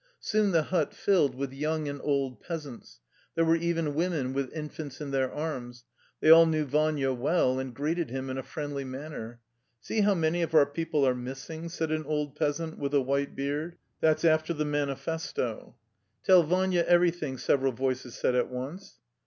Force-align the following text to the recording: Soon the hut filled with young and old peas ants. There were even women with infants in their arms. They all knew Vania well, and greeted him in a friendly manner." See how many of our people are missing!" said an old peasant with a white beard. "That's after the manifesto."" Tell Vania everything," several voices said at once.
Soon 0.19 0.49
the 0.49 0.63
hut 0.63 0.95
filled 0.95 1.35
with 1.35 1.53
young 1.53 1.87
and 1.87 2.01
old 2.03 2.41
peas 2.41 2.65
ants. 2.65 3.01
There 3.35 3.45
were 3.45 3.55
even 3.55 3.93
women 3.93 4.33
with 4.33 4.51
infants 4.51 4.99
in 4.99 5.11
their 5.11 5.31
arms. 5.31 5.85
They 6.21 6.31
all 6.31 6.47
knew 6.47 6.65
Vania 6.65 7.13
well, 7.13 7.59
and 7.59 7.71
greeted 7.71 8.09
him 8.09 8.27
in 8.27 8.39
a 8.39 8.41
friendly 8.41 8.83
manner." 8.83 9.41
See 9.83 10.01
how 10.01 10.15
many 10.15 10.41
of 10.41 10.55
our 10.55 10.65
people 10.65 11.05
are 11.07 11.13
missing!" 11.13 11.69
said 11.69 11.91
an 11.91 12.05
old 12.07 12.35
peasant 12.35 12.79
with 12.79 12.95
a 12.95 13.01
white 13.01 13.35
beard. 13.35 13.77
"That's 13.99 14.25
after 14.25 14.55
the 14.55 14.65
manifesto."" 14.65 15.75
Tell 16.25 16.41
Vania 16.41 16.83
everything," 16.87 17.37
several 17.37 17.71
voices 17.71 18.15
said 18.15 18.33
at 18.33 18.49
once. 18.49 18.95